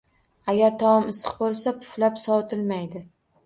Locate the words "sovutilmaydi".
2.25-3.09